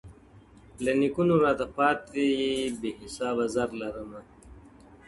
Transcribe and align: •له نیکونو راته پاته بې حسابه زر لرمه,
•له 0.83 0.91
نیکونو 0.99 1.33
راته 1.45 1.65
پاته 1.75 2.25
بې 2.79 2.91
حسابه 2.99 3.45
زر 3.55 3.69
لرمه, 3.81 4.21